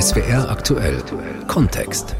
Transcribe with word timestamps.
SWR 0.00 0.48
aktuell 0.48 1.02
Kontext. 1.48 2.14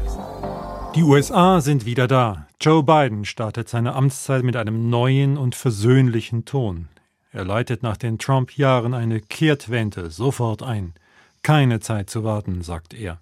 Die 0.95 1.03
USA 1.03 1.61
sind 1.61 1.85
wieder 1.85 2.09
da. 2.09 2.45
Joe 2.59 2.83
Biden 2.83 3.23
startet 3.23 3.69
seine 3.69 3.93
Amtszeit 3.93 4.43
mit 4.43 4.57
einem 4.57 4.89
neuen 4.89 5.37
und 5.37 5.55
versöhnlichen 5.55 6.43
Ton. 6.43 6.89
Er 7.31 7.45
leitet 7.45 7.81
nach 7.81 7.95
den 7.95 8.17
Trump-Jahren 8.17 8.93
eine 8.93 9.21
Kehrtwende 9.21 10.09
sofort 10.09 10.61
ein. 10.61 10.93
Keine 11.41 11.79
Zeit 11.79 12.09
zu 12.09 12.25
warten, 12.25 12.63
sagt 12.63 12.93
er. 12.93 13.21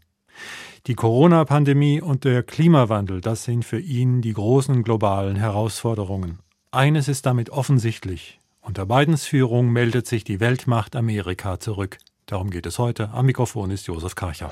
Die 0.87 0.95
Corona-Pandemie 0.95 2.01
und 2.01 2.23
der 2.23 2.41
Klimawandel, 2.41 3.21
das 3.21 3.43
sind 3.43 3.63
für 3.63 3.79
ihn 3.79 4.23
die 4.23 4.33
großen 4.33 4.81
globalen 4.81 5.35
Herausforderungen. 5.35 6.39
Eines 6.71 7.07
ist 7.07 7.27
damit 7.27 7.51
offensichtlich. 7.51 8.39
Unter 8.61 8.87
Bidens 8.87 9.27
Führung 9.27 9.71
meldet 9.71 10.07
sich 10.07 10.23
die 10.23 10.39
Weltmacht 10.39 10.95
Amerika 10.95 11.59
zurück. 11.59 11.99
Darum 12.28 12.50
geht 12.50 12.66
es 12.66 12.78
heute. 12.78 13.09
Am 13.14 13.25
Mikrofon 13.25 13.71
ist 13.71 13.88
Josef 13.88 14.14
Karcher. 14.14 14.52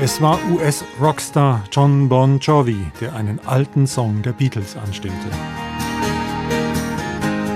Es 0.00 0.22
war 0.22 0.38
US-Rockstar 0.52 1.64
John 1.72 2.08
Bon 2.08 2.38
Jovi, 2.38 2.86
der 3.00 3.16
einen 3.16 3.40
alten 3.46 3.84
Song 3.84 4.22
der 4.22 4.30
Beatles 4.30 4.76
anstimmte. 4.76 5.26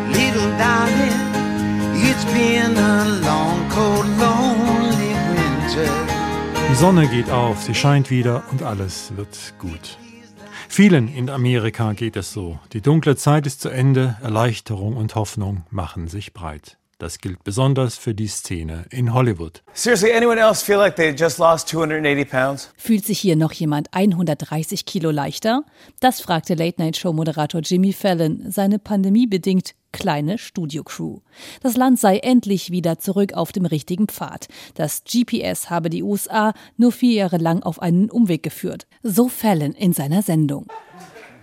Little 0.09 0.51
darling, 0.59 2.03
it's 2.03 2.25
been 2.33 2.77
a 2.77 3.05
long, 3.25 3.69
cold, 3.69 4.09
lonely 4.19 5.15
winter. 5.31 5.89
Die 6.69 6.75
Sonne 6.75 7.07
geht 7.07 7.31
auf, 7.31 7.63
sie 7.63 7.77
scheint 7.77 8.11
wieder 8.11 8.43
und 8.51 8.65
alles 8.65 9.13
wird 9.15 9.55
gut. 9.61 9.97
Vielen 10.69 11.07
in 11.07 11.31
Amerika 11.31 11.93
geht 11.93 12.17
es 12.17 12.33
so. 12.33 12.59
Die 12.73 12.81
dunkle 12.81 13.15
Zeit 13.15 13.47
ist 13.47 13.61
zu 13.61 13.69
Ende, 13.69 14.17
Erleichterung 14.21 14.97
und 14.97 15.15
Hoffnung 15.15 15.63
machen 15.71 16.09
sich 16.09 16.33
breit. 16.33 16.77
Das 17.03 17.19
gilt 17.19 17.43
besonders 17.43 17.97
für 17.97 18.15
die 18.15 18.29
Szene 18.29 18.85
in 18.91 19.13
Hollywood. 19.13 19.65
Fühlt 22.77 23.05
sich 23.05 23.19
hier 23.19 23.35
noch 23.35 23.53
jemand 23.53 23.89
130 23.93 24.87
Kilo 24.87 25.11
leichter? 25.11 25.65
Das 25.99 26.21
fragte 26.21 26.55
Late-Night-Show-Moderator 26.55 27.61
Jimmy 27.63 27.93
Fallon, 27.93 28.45
seine 28.53 28.79
pandemiebedingt 28.79 29.75
kleine 29.91 30.39
Studiocrew. 30.39 31.19
Das 31.61 31.77
Land 31.77 31.99
sei 31.99 32.19
endlich 32.19 32.71
wieder 32.71 33.01
zurück 33.01 33.35
auf 33.35 33.51
dem 33.51 33.67
richtigen 33.67 34.07
Pfad. 34.07 34.47
Das 34.75 35.03
GPS 35.03 35.71
habe 35.71 35.91
die 35.91 36.05
USA 36.05 36.55
nur 36.77 36.93
vier 36.93 37.15
Jahre 37.15 37.39
lang 37.39 37.65
auf 37.65 37.83
einen 37.83 38.13
Umweg 38.13 38.45
geführt. 38.45 38.87
So 39.03 39.29
Fallon 39.29 39.73
in 39.73 39.93
seiner 39.93 40.23
Sendung. 40.23 40.69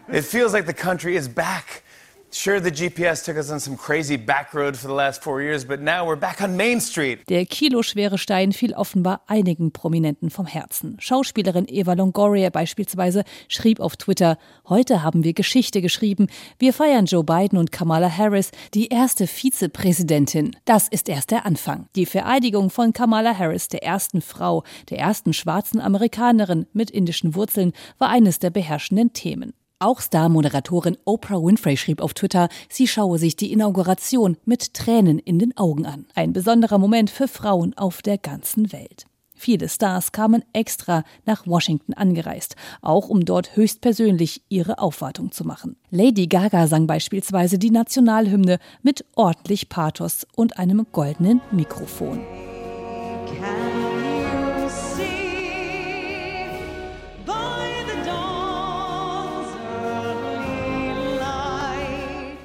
It 0.10 0.24
feels 0.24 0.54
like 0.54 0.68
the 0.68 0.74
country 0.74 1.18
is 1.18 1.28
back. 1.28 1.84
Sure, 2.32 2.62
the 2.62 2.70
GPS 2.70 3.26
took 3.26 3.38
us 3.38 3.50
on 3.50 3.60
some 3.60 3.76
crazy 3.76 4.16
back 4.16 4.54
road 4.54 4.78
for 4.78 4.88
the 4.88 4.94
last 4.94 5.24
four 5.24 5.42
years, 5.42 5.66
but 5.66 5.82
now 5.82 6.06
we're 6.06 6.16
back 6.16 6.42
on 6.42 6.56
Main 6.56 6.80
Street. 6.80 7.28
Der 7.28 7.44
kiloschwere 7.46 8.20
Stein 8.20 8.52
fiel 8.52 8.74
offenbar 8.76 9.22
einigen 9.26 9.72
Prominenten 9.72 10.30
vom 10.30 10.46
Herzen. 10.46 10.98
Schauspielerin 11.00 11.66
Eva 11.68 11.94
Longoria 11.94 12.52
beispielsweise 12.52 13.24
schrieb 13.48 13.80
auf 13.80 13.98
Twitter: 13.98 14.38
Heute 14.68 15.02
haben 15.02 15.24
wir 15.24 15.34
Geschichte 15.34 15.82
geschrieben. 15.82 16.28
Wir 16.60 16.72
feiern 16.72 17.06
Joe 17.08 17.24
Biden 17.24 17.58
und 17.58 17.72
Kamala 17.72 18.16
Harris, 18.16 18.52
die 18.76 18.90
erste 18.90 19.26
Vizepräsidentin. 19.26 20.56
Das 20.66 20.88
ist 20.88 21.10
erst 21.10 21.32
der 21.32 21.48
Anfang. 21.48 21.88
Die 21.96 22.06
Vereidigung 22.06 22.70
von 22.70 22.94
Kamala 22.94 23.36
Harris, 23.36 23.70
der 23.70 23.84
ersten 23.84 24.22
Frau, 24.22 24.64
der 24.92 25.00
ersten 25.00 25.34
schwarzen 25.34 25.82
Amerikanerin 25.82 26.68
mit 26.74 26.92
indischen 26.92 27.34
Wurzeln, 27.34 27.74
war 27.98 28.10
eines 28.10 28.38
der 28.38 28.52
beherrschenden 28.52 29.14
Themen. 29.14 29.54
Auch 29.82 30.02
Star-Moderatorin 30.02 30.98
Oprah 31.06 31.42
Winfrey 31.42 31.78
schrieb 31.78 32.02
auf 32.02 32.14
Twitter, 32.14 32.50
sie 32.68 32.86
schaue 32.86 33.18
sich 33.18 33.38
die 33.38 33.54
Inauguration 33.54 34.36
mit 34.44 34.74
Tränen 34.74 35.20
in 35.20 35.40
den 35.40 35.56
Augen 35.56 35.86
an. 35.86 36.06
Ein 36.16 36.34
besonderer 36.34 36.78
Moment 36.78 37.10
für 37.10 37.30
Frauen 37.30 37.74
auf 37.78 38.02
der 38.02 38.18
ganzen 38.18 38.74
Welt. 38.74 39.06
Viele 39.36 39.70
Stars 39.70 40.12
kamen 40.12 40.44
extra 40.52 41.06
nach 41.26 41.48
Washington 41.48 41.94
angereist, 41.94 42.58
auch 42.82 43.08
um 43.08 43.24
dort 43.24 43.56
höchstpersönlich 43.56 44.42
ihre 44.50 44.80
Aufwartung 44.80 45.32
zu 45.32 45.46
machen. 45.46 45.78
Lady 45.92 46.28
Gaga 46.28 46.68
sang 46.68 46.86
beispielsweise 46.86 47.58
die 47.58 47.72
Nationalhymne 47.72 48.60
mit 48.84 49.06
ordentlich 49.16 49.70
Pathos 49.70 50.28
und 50.36 50.60
einem 50.60 50.88
goldenen 50.92 51.40
Mikrofon. 51.52 52.20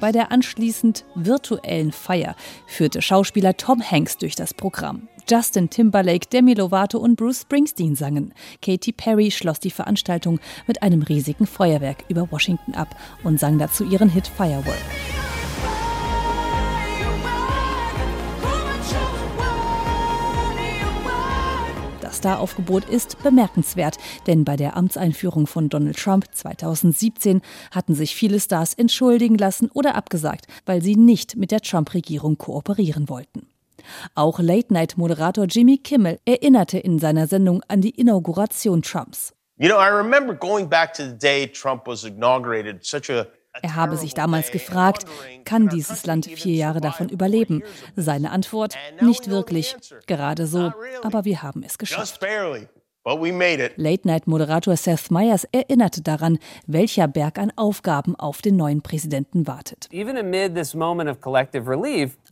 Bei 0.05 0.11
der 0.11 0.31
anschließend 0.31 1.03
virtuellen 1.15 1.91
Feier 1.91 2.35
führte 2.67 3.01
Schauspieler 3.01 3.57
Tom 3.57 3.81
Hanks 3.81 4.19
durch 4.19 4.35
das 4.35 4.53
Programm. 4.53 5.07
Justin 5.27 5.71
Timberlake, 5.71 6.27
Demi 6.31 6.53
Lovato 6.53 6.99
und 6.99 7.15
Bruce 7.15 7.41
Springsteen 7.41 7.95
sangen. 7.95 8.31
Katy 8.61 8.91
Perry 8.91 9.31
schloss 9.31 9.59
die 9.59 9.71
Veranstaltung 9.71 10.39
mit 10.67 10.83
einem 10.83 11.01
riesigen 11.01 11.47
Feuerwerk 11.47 12.03
über 12.07 12.31
Washington 12.31 12.75
ab 12.75 12.95
und 13.23 13.39
sang 13.39 13.57
dazu 13.57 13.83
ihren 13.83 14.09
Hit 14.09 14.27
Firework. 14.27 14.77
Staraufgebot 22.25 22.85
ist 22.89 23.21
bemerkenswert, 23.21 23.97
denn 24.25 24.45
bei 24.45 24.55
der 24.55 24.75
Amtseinführung 24.75 25.45
von 25.45 25.69
Donald 25.69 25.95
Trump 25.95 26.25
2017 26.33 27.43
hatten 27.69 27.93
sich 27.93 28.15
viele 28.15 28.39
Stars 28.39 28.73
entschuldigen 28.73 29.37
lassen 29.37 29.69
oder 29.75 29.93
abgesagt, 29.93 30.47
weil 30.65 30.81
sie 30.81 30.95
nicht 30.95 31.35
mit 31.35 31.51
der 31.51 31.61
Trump-Regierung 31.61 32.39
kooperieren 32.39 33.09
wollten. 33.09 33.45
Auch 34.15 34.39
Late-Night-Moderator 34.39 35.45
Jimmy 35.45 35.77
Kimmel 35.77 36.17
erinnerte 36.25 36.79
in 36.79 36.97
seiner 36.97 37.27
Sendung 37.27 37.61
an 37.67 37.81
die 37.81 37.91
Inauguration 37.91 38.81
Trumps. 38.81 39.31
You 39.57 39.69
know, 39.69 39.77
I 39.77 39.89
remember 39.89 40.33
going 40.33 40.67
back 40.67 40.93
to 40.95 41.03
the 41.03 41.15
day 41.15 41.45
Trump 41.45 41.85
was 41.85 42.05
inaugurated, 42.05 42.83
such 42.83 43.11
a 43.11 43.27
er 43.61 43.75
habe 43.75 43.97
sich 43.97 44.13
damals 44.13 44.51
gefragt, 44.51 45.05
kann 45.43 45.69
dieses 45.69 46.05
Land 46.05 46.25
vier 46.25 46.55
Jahre 46.55 46.81
davon 46.81 47.09
überleben? 47.09 47.63
Seine 47.95 48.31
Antwort, 48.31 48.75
nicht 49.01 49.29
wirklich, 49.29 49.75
gerade 50.07 50.47
so, 50.47 50.71
aber 51.03 51.25
wir 51.25 51.43
haben 51.43 51.63
es 51.63 51.77
geschafft. 51.77 52.19
Late-Night-Moderator 53.75 54.75
Seth 54.75 55.11
Meyers 55.11 55.47
erinnerte 55.51 56.01
daran, 56.01 56.39
welcher 56.65 57.07
Berg 57.07 57.37
an 57.37 57.51
Aufgaben 57.55 58.15
auf 58.15 58.41
den 58.41 58.55
neuen 58.55 58.81
Präsidenten 58.81 59.45
wartet. 59.45 59.87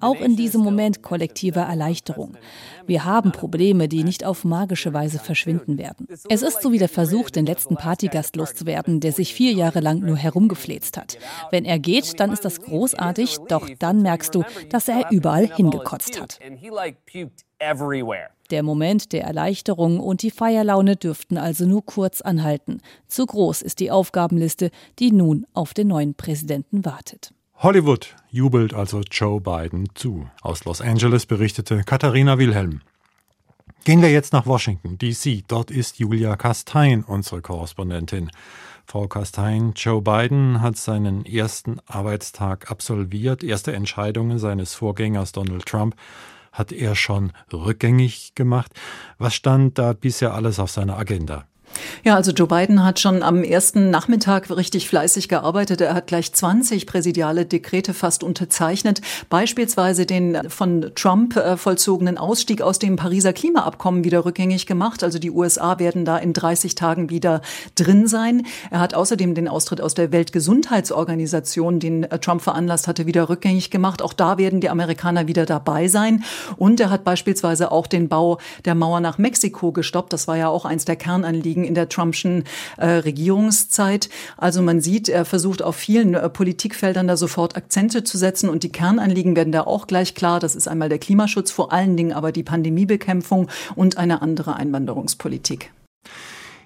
Auch 0.03 0.19
in 0.19 0.35
diesem 0.35 0.61
Moment 0.61 1.01
kollektiver 1.01 1.61
Erleichterung. 1.61 2.37
Wir 2.85 3.05
haben 3.05 3.31
Probleme, 3.31 3.87
die 3.87 4.03
nicht 4.03 4.25
auf 4.25 4.43
magische 4.43 4.93
Weise 4.93 5.19
verschwinden 5.19 5.77
werden. 5.77 6.07
Es 6.29 6.41
ist 6.41 6.61
so 6.61 6.71
wie 6.71 6.77
der 6.77 6.89
Versuch, 6.89 7.29
den 7.29 7.45
letzten 7.45 7.75
Partygast 7.75 8.35
loszuwerden, 8.35 8.99
der 8.99 9.13
sich 9.13 9.33
vier 9.33 9.53
Jahre 9.53 9.79
lang 9.79 9.99
nur 9.99 10.17
herumgefläzt 10.17 10.97
hat. 10.97 11.17
Wenn 11.51 11.65
er 11.65 11.79
geht, 11.79 12.19
dann 12.19 12.31
ist 12.31 12.43
das 12.43 12.61
großartig, 12.61 13.37
doch 13.47 13.69
dann 13.79 14.01
merkst 14.01 14.35
du, 14.35 14.43
dass 14.69 14.87
er 14.87 15.09
überall 15.11 15.47
hingekotzt 15.47 16.19
hat. 16.19 16.39
Der 18.51 18.63
Moment 18.63 19.13
der 19.13 19.23
Erleichterung 19.23 19.99
und 19.99 20.21
die 20.21 20.31
Feierlaune 20.31 20.97
dürften 20.97 21.37
also 21.37 21.65
nur 21.65 21.85
kurz 21.85 22.21
anhalten. 22.21 22.81
Zu 23.07 23.25
groß 23.25 23.61
ist 23.61 23.79
die 23.79 23.89
Aufgabenliste, 23.89 24.69
die 24.99 25.11
nun 25.11 25.45
auf 25.53 25.73
den 25.73 25.87
neuen 25.87 26.13
Präsidenten 26.13 26.83
wartet. 26.83 27.33
Hollywood 27.63 28.13
jubelt 28.29 28.73
also 28.73 28.99
Joe 29.09 29.39
Biden 29.39 29.87
zu. 29.95 30.29
Aus 30.41 30.65
Los 30.65 30.81
Angeles 30.81 31.25
berichtete 31.25 31.85
Katharina 31.85 32.37
Wilhelm. 32.37 32.81
Gehen 33.85 34.01
wir 34.01 34.11
jetzt 34.11 34.33
nach 34.33 34.45
Washington, 34.45 34.97
D.C. 34.97 35.45
Dort 35.47 35.71
ist 35.71 35.97
Julia 35.97 36.35
Kastein, 36.35 37.05
unsere 37.05 37.41
Korrespondentin. 37.41 38.31
Frau 38.85 39.07
Kastein, 39.07 39.71
Joe 39.77 40.01
Biden 40.01 40.59
hat 40.59 40.75
seinen 40.75 41.25
ersten 41.25 41.79
Arbeitstag 41.87 42.69
absolviert. 42.69 43.45
Erste 43.45 43.71
Entscheidungen 43.71 44.39
seines 44.39 44.75
Vorgängers 44.75 45.31
Donald 45.31 45.65
Trump 45.65 45.95
hat 46.51 46.73
er 46.73 46.95
schon 46.95 47.31
rückgängig 47.53 48.35
gemacht. 48.35 48.73
Was 49.17 49.35
stand 49.35 49.77
da 49.77 49.93
bisher 49.93 50.33
alles 50.33 50.59
auf 50.59 50.69
seiner 50.69 50.97
Agenda? 50.97 51.45
Ja, 52.03 52.15
also 52.15 52.31
Joe 52.31 52.47
Biden 52.47 52.83
hat 52.83 52.99
schon 52.99 53.23
am 53.23 53.43
ersten 53.43 53.89
Nachmittag 53.89 54.49
richtig 54.49 54.87
fleißig 54.89 55.29
gearbeitet. 55.29 55.81
Er 55.81 55.93
hat 55.93 56.07
gleich 56.07 56.33
20 56.33 56.85
präsidiale 56.85 57.45
Dekrete 57.45 57.93
fast 57.93 58.23
unterzeichnet, 58.23 59.01
beispielsweise 59.29 60.05
den 60.05 60.49
von 60.49 60.91
Trump 60.95 61.35
äh, 61.35 61.57
vollzogenen 61.57 62.17
Ausstieg 62.17 62.61
aus 62.61 62.79
dem 62.79 62.95
Pariser 62.95 63.33
Klimaabkommen 63.33 64.03
wieder 64.03 64.25
rückgängig 64.25 64.65
gemacht. 64.65 65.03
Also 65.03 65.19
die 65.19 65.31
USA 65.31 65.79
werden 65.79 66.05
da 66.05 66.17
in 66.17 66.33
30 66.33 66.75
Tagen 66.75 67.09
wieder 67.09 67.41
drin 67.75 68.07
sein. 68.07 68.45
Er 68.71 68.79
hat 68.79 68.93
außerdem 68.93 69.35
den 69.35 69.47
Austritt 69.47 69.81
aus 69.81 69.93
der 69.93 70.11
Weltgesundheitsorganisation, 70.11 71.79
den 71.79 72.03
äh, 72.03 72.19
Trump 72.19 72.41
veranlasst 72.41 72.87
hatte, 72.87 73.05
wieder 73.05 73.29
rückgängig 73.29 73.71
gemacht. 73.71 74.01
Auch 74.01 74.13
da 74.13 74.37
werden 74.37 74.61
die 74.61 74.69
Amerikaner 74.69 75.27
wieder 75.27 75.45
dabei 75.45 75.87
sein. 75.87 76.23
Und 76.57 76.79
er 76.79 76.89
hat 76.89 77.03
beispielsweise 77.03 77.71
auch 77.71 77.87
den 77.87 78.09
Bau 78.09 78.39
der 78.65 78.75
Mauer 78.75 78.99
nach 78.99 79.17
Mexiko 79.17 79.71
gestoppt. 79.71 80.13
Das 80.13 80.27
war 80.27 80.37
ja 80.37 80.49
auch 80.49 80.65
eins 80.65 80.85
der 80.85 80.95
Kernanliegen 80.95 81.62
Anliegen 81.63 81.65
in 81.65 81.75
der 81.75 81.89
Trumpschen 81.89 82.43
äh, 82.77 82.85
Regierungszeit. 82.85 84.09
Also 84.37 84.61
man 84.61 84.81
sieht, 84.81 85.09
er 85.09 85.25
versucht 85.25 85.61
auf 85.61 85.75
vielen 85.75 86.13
äh, 86.13 86.29
Politikfeldern 86.29 87.07
da 87.07 87.17
sofort 87.17 87.55
Akzente 87.55 88.03
zu 88.03 88.17
setzen 88.17 88.49
und 88.49 88.63
die 88.63 88.71
Kernanliegen 88.71 89.35
werden 89.35 89.51
da 89.51 89.61
auch 89.61 89.87
gleich 89.87 90.13
klar. 90.13 90.39
Das 90.39 90.55
ist 90.55 90.67
einmal 90.67 90.89
der 90.89 90.99
Klimaschutz, 90.99 91.51
vor 91.51 91.71
allen 91.71 91.97
Dingen 91.97 92.13
aber 92.13 92.31
die 92.31 92.43
Pandemiebekämpfung 92.43 93.49
und 93.75 93.97
eine 93.97 94.21
andere 94.21 94.55
Einwanderungspolitik. 94.55 95.71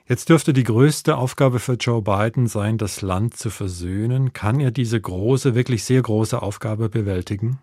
Jetzt 0.09 0.29
dürfte 0.29 0.53
die 0.53 0.63
größte 0.63 1.17
Aufgabe 1.17 1.59
für 1.59 1.73
Joe 1.73 2.01
Biden 2.01 2.47
sein, 2.47 2.77
das 2.77 3.01
Land 3.01 3.35
zu 3.35 3.49
versöhnen. 3.49 4.31
Kann 4.31 4.61
er 4.61 4.71
diese 4.71 5.01
große, 5.01 5.53
wirklich 5.53 5.83
sehr 5.83 6.01
große 6.01 6.41
Aufgabe 6.41 6.87
bewältigen? 6.87 7.59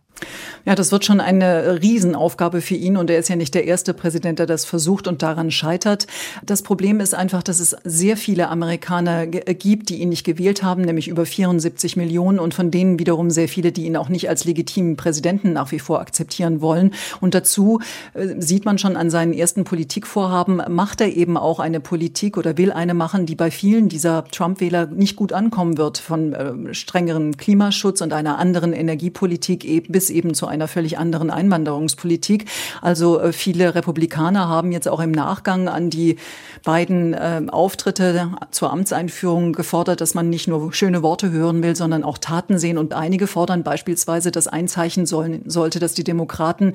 Ja, 0.65 0.75
das 0.75 0.93
wird 0.93 1.05
schon 1.05 1.21
eine 1.21 1.83
Riesenaufgabe 1.83 2.63
für 2.63 2.75
ihn 2.75 2.97
und 2.97 3.11
er 3.11 3.19
ist 3.19 3.29
ja 3.29 3.37
nicht 3.37 3.55
der 3.55 3.67
erste 3.67 3.93
Präsident, 3.93 4.39
der 4.39 4.47
das 4.47 4.65
versucht 4.65 5.07
und 5.07 5.23
daran 5.23 5.51
scheitert. 5.51 6.07
Das 6.45 6.63
Problem 6.63 7.01
ist 7.01 7.15
einfach, 7.15 7.43
dass 7.43 7.61
es 7.61 7.77
sehr 7.85 8.17
viele 8.17 8.49
Amerikaner 8.49 9.27
gibt, 9.27 9.91
die 9.91 10.01
ihn 10.01 10.09
nicht 10.09 10.25
gewählt 10.25 10.63
haben, 10.63 10.83
nämlich 10.83 11.09
über 11.09 11.27
74 11.27 11.97
Millionen 11.97 12.39
und 12.39 12.55
von 12.55 12.71
denen 12.71 12.99
wiederum 12.99 13.31
sehr 13.31 13.49
viele, 13.49 13.73
die 13.73 13.85
ihn 13.85 13.97
auch 13.97 14.09
nicht 14.09 14.29
als 14.31 14.45
legitimen 14.45 14.97
Präsidenten 14.97 15.53
nach 15.53 15.71
wie 15.71 15.79
vor 15.79 16.01
akzeptieren 16.01 16.63
wollen. 16.63 16.95
Und 17.21 17.35
dazu 17.35 17.81
äh, 18.15 18.35
sieht 18.39 18.65
man 18.65 18.79
schon 18.79 18.97
an 18.97 19.11
seinen 19.11 19.35
ersten 19.35 19.65
Politikvorhaben, 19.65 20.63
macht 20.69 21.03
er 21.03 21.15
eben 21.15 21.37
auch 21.37 21.59
eine 21.59 21.81
Politik 21.81 22.39
oder 22.39 22.57
will 22.57 22.73
eine 22.73 22.95
machen, 22.95 23.27
die 23.27 23.35
bei 23.35 23.51
vielen 23.51 23.91
dieser 23.91 24.25
Trump-Wähler 24.25 24.87
nicht 24.87 25.17
gut 25.17 25.35
ankommen 25.35 25.77
wird, 25.77 25.99
von 25.99 26.33
äh, 26.33 26.73
strengeren 26.73 27.37
Klimaschutz 27.37 28.01
und 28.01 28.15
einer 28.15 28.39
anderen 28.39 28.73
Energiepolitik 28.73 29.67
eben 29.67 29.93
bis 29.93 30.04
eben 30.11 30.35
zu 30.35 30.47
einer 30.47 30.69
völlig 30.69 30.99
anderen 30.99 31.31
Einwanderungspolitik. 31.31 32.47
Also 32.83 33.21
äh, 33.21 33.33
viele 33.33 33.75
Republikaner 33.75 34.49
haben 34.49 34.73
jetzt 34.73 34.89
auch 34.89 35.01
im 35.01 35.13
Nachgang 35.13 35.69
an 35.69 35.91
die 35.91 36.17
beiden 36.65 37.15
äh, 37.15 37.43
Auftritte 37.49 38.33
zur 38.51 38.73
Amtseinführung 38.73 39.53
gefordert, 39.53 40.01
dass 40.01 40.15
man 40.15 40.31
nicht 40.31 40.49
nur 40.49 40.73
schöne 40.73 41.03
Worte 41.03 41.31
hören 41.31 41.63
will, 41.63 41.77
sondern 41.77 42.05
auch 42.05 42.19
Taten 42.19 42.59
sehen. 42.59 42.79
Und 42.79 42.95
einige 42.95 43.27
fordern 43.27 43.63
beispielsweise, 43.63 44.31
dass 44.31 44.49
ein 44.49 44.69
Zeichen 44.69 45.07
sollen, 45.07 45.43
sollte, 45.47 45.79
dass 45.79 45.95
die 45.95 46.05
Demokraten 46.05 46.73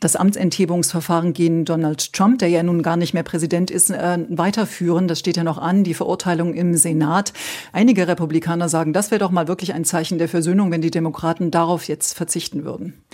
das 0.00 0.16
Amtsenthebungsverfahren 0.16 1.32
gegen 1.32 1.64
Donald 1.64 2.12
Trump, 2.12 2.38
der 2.40 2.48
ja 2.48 2.62
nun 2.62 2.82
gar 2.82 2.96
nicht 2.96 3.14
mehr 3.14 3.22
Präsident 3.22 3.70
ist, 3.70 3.90
äh, 3.90 4.18
weiterführen. 4.28 5.08
Das 5.08 5.18
steht 5.18 5.36
ja 5.36 5.44
noch 5.44 5.58
an, 5.58 5.84
die 5.84 5.94
Verurteilung 5.94 6.54
im 6.54 6.74
Senat. 6.74 7.32
Einige 7.72 8.06
Republikaner 8.08 8.68
sagen, 8.68 8.92
das 8.92 9.10
wäre 9.10 9.18
doch 9.18 9.30
mal 9.30 9.48
wirklich 9.48 9.72
ein 9.74 9.84
Zeichen 9.84 10.18
der 10.18 10.28
Versöhnung, 10.28 10.70
wenn 10.70 10.82
die 10.82 10.90
Demokraten 10.90 11.50
darauf 11.50 11.88
jetzt 11.88 12.16
verzichten 12.16 12.61
würden. 12.64 13.04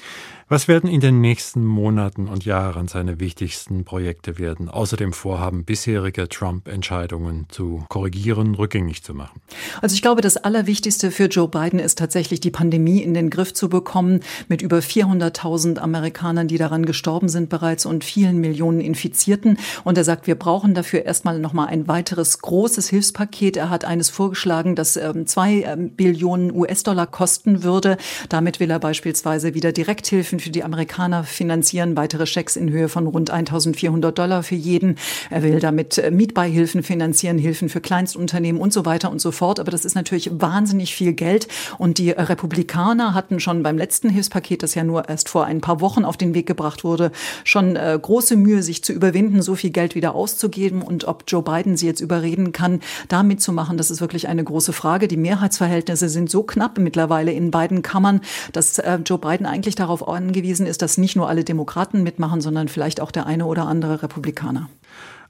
Was 0.50 0.66
werden 0.66 0.88
in 0.88 1.00
den 1.00 1.20
nächsten 1.20 1.62
Monaten 1.62 2.26
und 2.26 2.46
Jahren 2.46 2.88
seine 2.88 3.20
wichtigsten 3.20 3.84
Projekte 3.84 4.38
werden, 4.38 4.70
außer 4.70 4.96
dem 4.96 5.12
Vorhaben, 5.12 5.66
bisherige 5.66 6.26
Trump-Entscheidungen 6.26 7.44
zu 7.50 7.84
korrigieren, 7.90 8.54
rückgängig 8.54 9.02
zu 9.02 9.12
machen? 9.12 9.42
Also 9.82 9.92
ich 9.92 10.00
glaube, 10.00 10.22
das 10.22 10.38
Allerwichtigste 10.38 11.10
für 11.10 11.26
Joe 11.26 11.48
Biden 11.48 11.78
ist 11.78 11.98
tatsächlich 11.98 12.40
die 12.40 12.50
Pandemie 12.50 13.02
in 13.02 13.12
den 13.12 13.28
Griff 13.28 13.52
zu 13.52 13.68
bekommen, 13.68 14.20
mit 14.48 14.62
über 14.62 14.78
400.000 14.78 15.80
Amerikanern, 15.80 16.48
die 16.48 16.56
daran 16.56 16.86
gestorben 16.86 17.28
sind 17.28 17.50
bereits 17.50 17.84
und 17.84 18.02
vielen 18.02 18.38
Millionen 18.38 18.80
Infizierten. 18.80 19.58
Und 19.84 19.98
er 19.98 20.04
sagt, 20.04 20.26
wir 20.26 20.36
brauchen 20.36 20.72
dafür 20.72 21.04
erstmal 21.04 21.38
noch 21.40 21.52
mal 21.52 21.66
ein 21.66 21.88
weiteres 21.88 22.38
großes 22.38 22.88
Hilfspaket. 22.88 23.58
Er 23.58 23.68
hat 23.68 23.84
eines 23.84 24.08
vorgeschlagen, 24.08 24.76
das 24.76 24.96
ähm, 24.96 25.26
zwei 25.26 25.60
ähm, 25.60 25.90
Billionen 25.90 26.50
US-Dollar 26.54 27.06
kosten 27.06 27.62
würde. 27.62 27.98
Damit 28.30 28.60
will 28.60 28.70
er 28.70 28.78
beispielsweise 28.78 29.52
wieder 29.52 29.72
Direkthilfen 29.72 30.37
Hilfen 30.38 30.48
für 30.48 30.50
die 30.50 30.64
Amerikaner 30.64 31.24
finanzieren, 31.24 31.96
weitere 31.96 32.26
Schecks 32.26 32.56
in 32.56 32.70
Höhe 32.70 32.88
von 32.88 33.06
rund 33.06 33.30
1400 33.30 34.16
Dollar 34.16 34.42
für 34.42 34.54
jeden. 34.54 34.96
Er 35.30 35.42
will 35.42 35.60
damit 35.60 35.98
äh, 35.98 36.10
Mietbeihilfen 36.10 36.82
finanzieren, 36.82 37.38
Hilfen 37.38 37.68
für 37.68 37.80
Kleinstunternehmen 37.80 38.60
und 38.60 38.72
so 38.72 38.86
weiter 38.86 39.10
und 39.10 39.20
so 39.20 39.32
fort. 39.32 39.60
Aber 39.60 39.70
das 39.70 39.84
ist 39.84 39.94
natürlich 39.94 40.30
wahnsinnig 40.32 40.94
viel 40.94 41.12
Geld. 41.12 41.48
Und 41.78 41.98
die 41.98 42.10
Republikaner 42.10 43.14
hatten 43.14 43.40
schon 43.40 43.62
beim 43.62 43.76
letzten 43.76 44.10
Hilfspaket, 44.10 44.62
das 44.62 44.74
ja 44.74 44.84
nur 44.84 45.08
erst 45.08 45.28
vor 45.28 45.44
ein 45.44 45.60
paar 45.60 45.80
Wochen 45.80 46.04
auf 46.04 46.16
den 46.16 46.34
Weg 46.34 46.46
gebracht 46.46 46.84
wurde, 46.84 47.10
schon 47.44 47.76
äh, 47.76 47.98
große 48.00 48.36
Mühe, 48.36 48.62
sich 48.62 48.84
zu 48.84 48.92
überwinden, 48.92 49.42
so 49.42 49.54
viel 49.54 49.70
Geld 49.70 49.94
wieder 49.94 50.14
auszugeben. 50.14 50.82
Und 50.82 51.06
ob 51.06 51.24
Joe 51.26 51.42
Biden 51.42 51.76
sie 51.76 51.86
jetzt 51.86 52.00
überreden 52.00 52.52
kann, 52.52 52.80
da 53.08 53.22
mitzumachen, 53.22 53.76
das 53.76 53.90
ist 53.90 54.00
wirklich 54.00 54.28
eine 54.28 54.44
große 54.44 54.72
Frage. 54.72 55.08
Die 55.08 55.16
Mehrheitsverhältnisse 55.16 56.08
sind 56.08 56.30
so 56.30 56.42
knapp 56.42 56.78
mittlerweile 56.78 57.32
in 57.32 57.50
beiden 57.50 57.82
Kammern, 57.82 58.20
dass 58.52 58.78
äh, 58.78 58.98
Joe 59.04 59.18
Biden 59.18 59.46
eigentlich 59.46 59.74
darauf 59.74 60.06
angewiesen 60.28 60.66
ist, 60.66 60.82
dass 60.82 60.98
nicht 60.98 61.16
nur 61.16 61.28
alle 61.28 61.42
Demokraten 61.42 62.02
mitmachen, 62.02 62.42
sondern 62.42 62.68
vielleicht 62.68 63.00
auch 63.00 63.10
der 63.10 63.26
eine 63.26 63.46
oder 63.46 63.66
andere 63.66 64.02
Republikaner. 64.02 64.68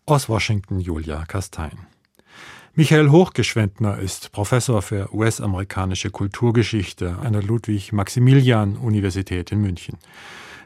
Aus 0.06 0.28
Washington 0.28 0.80
Julia 0.80 1.24
Kastein. 1.26 1.78
Michael 2.74 3.10
Hochgeschwendner 3.10 3.98
ist 3.98 4.32
Professor 4.32 4.82
für 4.82 5.14
US-amerikanische 5.14 6.10
Kulturgeschichte 6.10 7.16
an 7.22 7.32
der 7.32 7.42
Ludwig-Maximilian-Universität 7.42 9.52
in 9.52 9.60
München. 9.60 9.96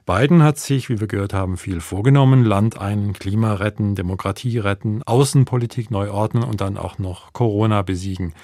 Biden 0.04 0.42
hat 0.42 0.58
sich, 0.58 0.88
wie 0.88 1.00
wir 1.00 1.06
gehört 1.06 1.32
haben, 1.32 1.56
viel 1.56 1.80
vorgenommen. 1.80 2.44
Land 2.44 2.78
ein, 2.78 3.12
Klima 3.12 3.54
retten, 3.54 3.94
Demokratie 3.94 4.58
retten, 4.58 5.02
Außenpolitik 5.04 5.90
neu 5.90 6.10
ordnen 6.10 6.42
und 6.42 6.60
dann 6.60 6.76
auch 6.76 6.98
noch 6.98 7.32
Corona 7.32 7.82
besiegen 7.82 8.34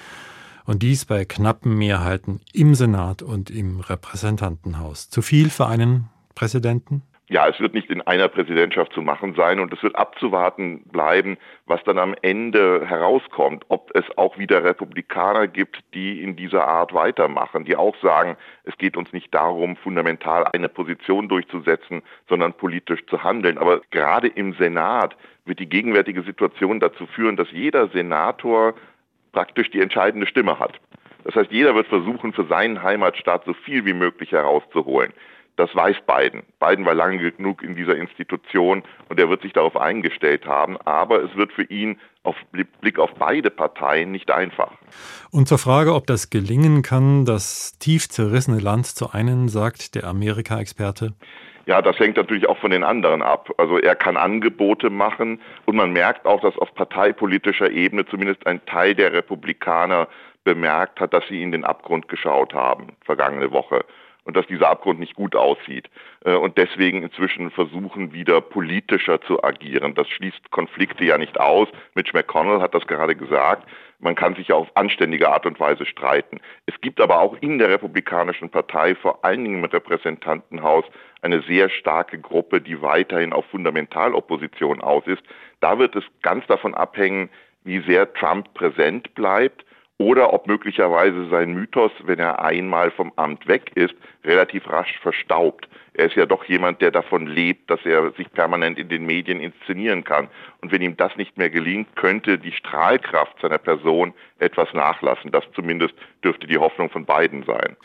und 0.65 0.83
dies 0.83 1.05
bei 1.05 1.25
knappen 1.25 1.77
Mehrheiten 1.77 2.41
im 2.53 2.75
Senat 2.75 3.21
und 3.21 3.49
im 3.49 3.79
Repräsentantenhaus. 3.79 5.09
Zu 5.09 5.21
viel 5.21 5.49
für 5.49 5.67
einen 5.67 6.09
Präsidenten? 6.35 7.03
Ja, 7.31 7.47
es 7.47 7.59
wird 7.59 7.75
nicht 7.75 7.91
in 7.91 8.01
einer 8.01 8.27
Präsidentschaft 8.27 8.91
zu 8.91 9.03
machen 9.03 9.35
sein 9.35 9.59
und 9.59 9.71
es 9.71 9.83
wird 9.83 9.95
abzuwarten 9.95 10.81
bleiben, 10.85 11.37
was 11.67 11.83
dann 11.83 11.99
am 11.99 12.15
Ende 12.23 12.87
herauskommt, 12.87 13.65
ob 13.67 13.91
es 13.93 14.03
auch 14.17 14.39
wieder 14.39 14.63
Republikaner 14.63 15.47
gibt, 15.47 15.77
die 15.93 16.23
in 16.23 16.35
dieser 16.35 16.67
Art 16.67 16.91
weitermachen, 16.91 17.65
die 17.65 17.75
auch 17.75 17.95
sagen, 18.01 18.35
es 18.63 18.75
geht 18.79 18.97
uns 18.97 19.13
nicht 19.13 19.31
darum, 19.31 19.75
fundamental 19.75 20.45
eine 20.53 20.69
Position 20.69 21.29
durchzusetzen, 21.29 22.01
sondern 22.27 22.53
politisch 22.53 23.05
zu 23.05 23.23
handeln. 23.23 23.59
Aber 23.59 23.81
gerade 23.91 24.27
im 24.27 24.53
Senat 24.53 25.15
wird 25.45 25.59
die 25.59 25.69
gegenwärtige 25.69 26.23
Situation 26.23 26.79
dazu 26.79 27.05
führen, 27.05 27.37
dass 27.37 27.51
jeder 27.51 27.89
Senator 27.89 28.73
praktisch 29.31 29.69
die 29.71 29.81
entscheidende 29.81 30.27
Stimme 30.27 30.59
hat. 30.59 30.79
Das 31.23 31.35
heißt, 31.35 31.51
jeder 31.51 31.75
wird 31.75 31.87
versuchen, 31.87 32.33
für 32.33 32.45
seinen 32.45 32.81
Heimatstaat 32.81 33.45
so 33.45 33.53
viel 33.53 33.85
wie 33.85 33.93
möglich 33.93 34.31
herauszuholen. 34.31 35.13
Das 35.57 35.75
weiß 35.75 35.97
Biden. 36.07 36.43
Biden 36.61 36.85
war 36.85 36.93
lange 36.93 37.31
genug 37.31 37.63
in 37.63 37.75
dieser 37.75 37.97
Institution 37.97 38.81
und 39.09 39.19
er 39.19 39.29
wird 39.29 39.41
sich 39.41 39.51
darauf 39.51 39.75
eingestellt 39.75 40.45
haben. 40.45 40.77
Aber 40.85 41.21
es 41.21 41.35
wird 41.35 41.51
für 41.51 41.63
ihn 41.63 41.99
auf 42.23 42.37
Blick 42.79 42.97
auf 42.97 43.09
beide 43.19 43.49
Parteien 43.49 44.09
nicht 44.09 44.31
einfach. 44.31 44.71
Und 45.31 45.49
zur 45.49 45.57
Frage, 45.57 45.93
ob 45.95 46.07
das 46.07 46.29
gelingen 46.29 46.81
kann, 46.81 47.25
das 47.25 47.77
tief 47.77 48.07
zerrissene 48.07 48.59
Land 48.59 48.85
zu 48.85 49.11
einen, 49.11 49.49
sagt 49.49 49.95
der 49.95 50.05
Amerika-Experte. 50.05 51.13
Ja, 51.69 51.83
das 51.83 51.99
hängt 51.99 52.17
natürlich 52.17 52.49
auch 52.49 52.57
von 52.57 52.71
den 52.71 52.83
anderen 52.83 53.21
ab. 53.21 53.51
Also 53.57 53.77
er 53.77 53.95
kann 53.95 54.17
Angebote 54.17 54.89
machen 54.89 55.39
und 55.67 55.75
man 55.75 55.93
merkt 55.93 56.25
auch, 56.25 56.41
dass 56.41 56.57
auf 56.57 56.73
parteipolitischer 56.73 57.69
Ebene 57.69 58.07
zumindest 58.07 58.47
ein 58.47 58.65
Teil 58.65 58.95
der 58.95 59.13
Republikaner 59.13 60.07
bemerkt 60.43 60.99
hat, 60.99 61.13
dass 61.13 61.27
sie 61.27 61.43
in 61.43 61.51
den 61.51 61.65
Abgrund 61.65 62.07
geschaut 62.07 62.55
haben 62.55 62.87
vergangene 63.05 63.51
Woche 63.51 63.85
und 64.23 64.35
dass 64.35 64.47
dieser 64.47 64.67
Abgrund 64.67 64.99
nicht 64.99 65.13
gut 65.13 65.35
aussieht 65.35 65.91
äh, 66.25 66.33
und 66.33 66.57
deswegen 66.57 67.03
inzwischen 67.03 67.51
versuchen, 67.51 68.13
wieder 68.13 68.41
politischer 68.41 69.21
zu 69.21 69.43
agieren. 69.43 69.93
Das 69.93 70.09
schließt 70.09 70.49
Konflikte 70.49 71.05
ja 71.05 71.19
nicht 71.19 71.39
aus. 71.39 71.67
Mitch 71.93 72.13
McConnell 72.15 72.61
hat 72.61 72.73
das 72.73 72.87
gerade 72.87 73.15
gesagt. 73.15 73.69
Man 73.99 74.15
kann 74.15 74.35
sich 74.35 74.47
ja 74.47 74.55
auf 74.55 74.69
anständige 74.75 75.29
Art 75.29 75.45
und 75.45 75.59
Weise 75.59 75.85
streiten. 75.85 76.39
Es 76.65 76.79
gibt 76.81 77.01
aber 77.01 77.19
auch 77.19 77.35
in 77.41 77.57
der 77.59 77.69
Republikanischen 77.69 78.49
Partei, 78.49 78.95
vor 78.95 79.25
allen 79.25 79.43
Dingen 79.43 79.59
im 79.59 79.65
Repräsentantenhaus, 79.65 80.85
eine 81.21 81.41
sehr 81.41 81.69
starke 81.69 82.17
Gruppe, 82.17 82.61
die 82.61 82.81
weiterhin 82.81 83.33
auf 83.33 83.45
Fundamentalopposition 83.47 84.81
aus 84.81 85.05
ist. 85.05 85.23
Da 85.59 85.77
wird 85.79 85.95
es 85.97 86.05
ganz 86.21 86.47
davon 86.47 86.73
abhängen, 86.75 87.29
wie 87.65 87.81
sehr 87.81 88.13
Trump 88.13 88.53
präsent 88.53 89.13
bleibt 89.15 89.65
oder 89.99 90.33
ob 90.33 90.47
möglicherweise 90.47 91.27
sein 91.29 91.53
Mythos, 91.53 91.91
wenn 92.05 92.19
er 92.19 92.41
einmal 92.41 92.89
vom 92.89 93.11
Amt 93.17 93.47
weg 93.47 93.71
ist, 93.75 93.93
relativ 94.23 94.67
rasch 94.69 94.97
verstaubt. 95.01 95.67
Er 95.93 96.05
ist 96.05 96.15
ja 96.15 96.25
doch 96.25 96.45
jemand, 96.45 96.81
der 96.81 96.91
davon 96.91 97.27
lebt, 97.27 97.69
dass 97.69 97.81
er 97.83 98.11
sich 98.11 98.31
permanent 98.31 98.79
in 98.79 98.87
den 98.87 99.05
Medien 99.05 99.41
inszenieren 99.41 100.05
kann. 100.05 100.29
Und 100.61 100.71
wenn 100.71 100.81
ihm 100.81 100.95
das 100.95 101.17
nicht 101.17 101.37
mehr 101.37 101.49
gelingt, 101.49 101.93
könnte 101.97 102.37
die 102.37 102.53
Strahlkraft 102.53 103.41
seiner 103.41 103.57
Person 103.57 104.13
etwas 104.39 104.73
nachlassen. 104.73 105.31
Das 105.31 105.43
zumindest 105.53 105.93
dürfte 106.23 106.47
die 106.47 106.57
Hoffnung 106.57 106.89
von 106.89 107.05
Biden 107.05 107.43
sein. 107.43 107.75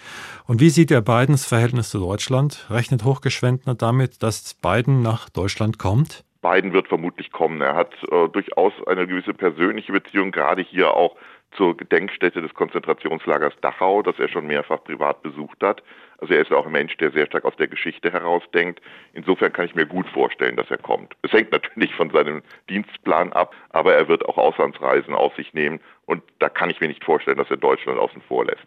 Und 0.47 0.61
wie 0.61 0.71
sieht 0.71 0.93
er 0.93 1.01
Bidens 1.01 1.45
Verhältnis 1.45 1.91
zu 1.91 1.99
Deutschland? 1.99 2.69
Rechnet 2.71 3.05
Hochgeschwendner 3.05 3.75
damit, 3.75 4.23
dass 4.23 4.55
Biden 4.55 5.03
nach 5.03 5.29
Deutschland 5.29 5.81
kommt? 5.81 6.23
Biden 6.45 6.73
wird 6.75 6.87
vermutlich 6.89 7.33
kommen. 7.33 7.61
Er 7.63 7.75
hat 7.75 7.95
äh, 8.05 8.29
durchaus 8.29 8.75
eine 8.87 9.07
gewisse 9.07 9.33
persönliche 9.33 9.93
Beziehung, 9.93 10.31
gerade 10.31 10.63
hier 10.63 10.95
auch 10.95 11.17
zur 11.57 11.77
Gedenkstätte 11.77 12.41
des 12.41 12.55
Konzentrationslagers 12.55 13.55
Dachau, 13.61 14.03
das 14.03 14.19
er 14.19 14.29
schon 14.29 14.47
mehrfach 14.47 14.83
privat 14.85 15.23
besucht 15.23 15.63
hat. 15.63 15.83
Also 16.19 16.35
er 16.35 16.43
ist 16.43 16.53
auch 16.53 16.67
ein 16.67 16.73
Mensch, 16.73 16.97
der 16.97 17.11
sehr 17.11 17.27
stark 17.27 17.45
aus 17.45 17.57
der 17.57 17.69
Geschichte 17.69 18.13
herausdenkt. 18.13 18.81
Insofern 19.13 19.53
kann 19.53 19.67
ich 19.67 19.75
mir 19.75 19.87
gut 19.87 20.09
vorstellen, 20.09 20.57
dass 20.57 20.71
er 20.71 20.79
kommt. 20.79 21.15
Es 21.23 21.33
hängt 21.33 21.53
natürlich 21.53 21.95
von 21.95 22.11
seinem 22.11 22.43
Dienstplan 22.71 23.33
ab, 23.33 23.55
aber 23.71 23.95
er 23.95 24.09
wird 24.09 24.25
auch 24.27 24.39
Auslandsreisen 24.39 25.15
auf 25.15 25.35
sich 25.37 25.53
nehmen 25.55 25.81
und 26.07 26.23
da 26.39 26.49
kann 26.49 26.71
ich 26.71 26.81
mir 26.81 26.89
nicht 26.89 27.05
vorstellen, 27.05 27.39
dass 27.39 27.51
er 27.51 27.57
Deutschland 27.57 27.99
außen 27.99 28.23
vor 28.23 28.45
lässt. 28.47 28.65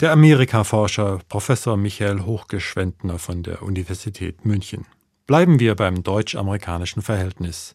Der 0.00 0.12
Amerika-Forscher 0.12 1.20
Professor 1.28 1.76
Michael 1.76 2.20
Hochgeschwendner 2.20 3.18
von 3.18 3.42
der 3.42 3.62
Universität 3.62 4.44
München. 4.44 4.86
Bleiben 5.26 5.58
wir 5.58 5.74
beim 5.74 6.02
deutsch-amerikanischen 6.02 7.00
Verhältnis. 7.00 7.74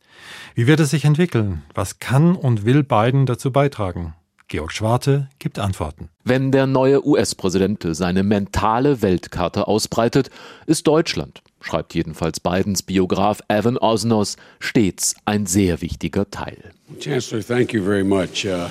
Wie 0.54 0.68
wird 0.68 0.80
es 0.80 0.92
sich 0.92 1.06
entwickeln? 1.06 1.64
Was 1.74 1.98
kann 1.98 2.36
und 2.36 2.64
will 2.64 2.84
Biden 2.84 3.26
dazu 3.26 3.52
beitragen? 3.52 4.14
Georg 4.50 4.72
Schwarte 4.72 5.30
gibt 5.38 5.60
Antworten. 5.60 6.10
Wenn 6.24 6.52
der 6.52 6.66
neue 6.66 7.06
US-Präsident 7.06 7.86
seine 7.92 8.24
mentale 8.24 9.04
Weltkarte 9.04 9.68
ausbreitet, 9.68 10.32
ist 10.66 10.88
Deutschland, 10.88 11.44
schreibt 11.62 11.94
jedenfalls 11.94 12.40
Bidens 12.40 12.82
Biograf 12.82 13.42
Evan 13.48 13.78
Osnos, 13.78 14.38
stets 14.60 15.16
ein 15.26 15.46
sehr 15.46 15.82
wichtiger 15.82 16.32
Teil. 16.32 16.58
Chancellor, 17.00 17.46
thank 17.46 17.74
you 17.74 17.84
very 17.84 18.04
much. 18.04 18.44
Uh, 18.44 18.70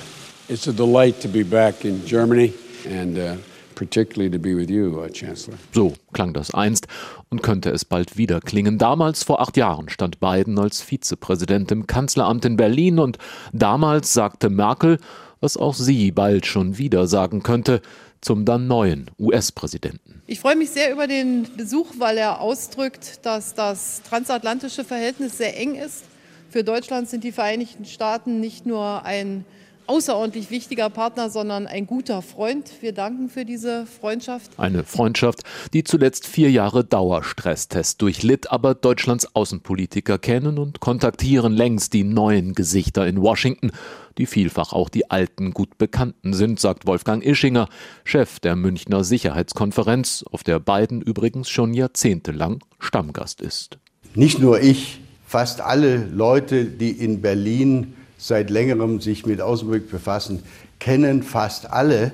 it's 0.49 0.67
a 0.67 0.73
delight 0.73 1.21
to 1.21 1.29
be 1.29 1.45
back 1.45 1.85
in 1.85 2.05
Germany 2.05 2.53
and 2.85 3.17
uh, 3.17 3.37
particularly 3.73 4.29
to 4.29 4.37
be 4.37 4.53
with 4.53 4.69
you, 4.69 5.01
uh, 5.01 5.07
Chancellor. 5.07 5.57
So 5.73 5.93
klang 6.11 6.33
das 6.33 6.53
einst 6.53 6.87
und 7.29 7.41
könnte 7.41 7.69
es 7.69 7.85
bald 7.85 8.17
wieder 8.17 8.41
klingen. 8.41 8.79
Damals, 8.79 9.23
vor 9.23 9.39
acht 9.39 9.55
Jahren, 9.55 9.87
stand 9.87 10.19
Biden 10.19 10.59
als 10.59 10.81
Vizepräsident 10.81 11.71
im 11.71 11.87
Kanzleramt 11.87 12.43
in 12.43 12.57
Berlin 12.57 12.99
und 12.99 13.17
damals 13.53 14.11
sagte 14.13 14.49
Merkel, 14.49 14.97
was 15.41 15.57
auch 15.57 15.73
sie 15.73 16.11
bald 16.11 16.45
schon 16.45 16.77
wieder 16.77 17.07
sagen 17.07 17.43
könnte, 17.43 17.81
zum 18.21 18.45
dann 18.45 18.67
neuen 18.67 19.09
US-Präsidenten. 19.17 20.21
Ich 20.27 20.39
freue 20.39 20.55
mich 20.55 20.71
sehr 20.71 20.91
über 20.91 21.07
den 21.07 21.47
Besuch, 21.55 21.87
weil 21.97 22.17
er 22.17 22.41
ausdrückt, 22.41 23.25
dass 23.25 23.53
das 23.53 24.01
transatlantische 24.03 24.83
Verhältnis 24.83 25.37
sehr 25.37 25.57
eng 25.57 25.75
ist. 25.75 26.03
Für 26.49 26.63
Deutschland 26.63 27.09
sind 27.09 27.23
die 27.23 27.31
Vereinigten 27.31 27.85
Staaten 27.85 28.39
nicht 28.39 28.65
nur 28.65 29.05
ein 29.05 29.45
außerordentlich 29.89 30.51
wichtiger 30.51 30.89
Partner, 30.91 31.31
sondern 31.31 31.65
ein 31.65 31.87
guter 31.87 32.21
Freund. 32.21 32.71
Wir 32.81 32.93
danken 32.93 33.27
für 33.27 33.43
diese 33.43 33.87
Freundschaft. 33.87 34.51
Eine 34.57 34.83
Freundschaft, 34.83 35.41
die 35.73 35.83
zuletzt 35.83 36.27
vier 36.27 36.51
Jahre 36.51 36.85
Dauerstresstest 36.85 37.99
durchlitt, 38.01 38.51
aber 38.51 38.75
Deutschlands 38.75 39.35
Außenpolitiker 39.35 40.19
kennen 40.19 40.59
und 40.59 40.79
kontaktieren 40.79 41.53
längst 41.53 41.93
die 41.93 42.03
neuen 42.03 42.53
Gesichter 42.53 43.07
in 43.07 43.19
Washington, 43.21 43.71
die 44.19 44.27
vielfach 44.27 44.73
auch 44.73 44.89
die 44.89 45.09
alten 45.09 45.51
gut 45.51 45.79
bekannten 45.79 46.33
sind, 46.33 46.59
sagt 46.59 46.85
Wolfgang 46.85 47.25
Ischinger, 47.25 47.67
Chef 48.03 48.39
der 48.39 48.55
Münchner 48.55 49.03
Sicherheitskonferenz, 49.03 50.23
auf 50.31 50.43
der 50.43 50.59
Biden 50.59 51.01
übrigens 51.01 51.49
schon 51.49 51.73
jahrzehntelang 51.73 52.59
Stammgast 52.79 53.41
ist. 53.41 53.79
Nicht 54.13 54.37
nur 54.37 54.61
ich, 54.61 54.99
fast 55.25 55.61
alle 55.61 56.05
Leute, 56.05 56.65
die 56.65 56.91
in 56.91 57.21
Berlin 57.21 57.95
seit 58.19 58.51
längerem 58.51 59.01
sich 59.01 59.25
mit 59.25 59.41
Außenpolitik 59.41 59.89
befassen, 59.89 60.43
kennen 60.77 61.23
fast 61.23 61.71
alle 61.71 62.13